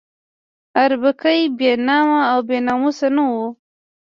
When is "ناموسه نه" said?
2.67-3.23